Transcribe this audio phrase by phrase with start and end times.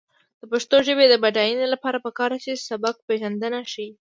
[0.39, 3.87] د پښتو ژبې د بډاینې لپاره پکار ده چې سبکپېژندنه ښه شي.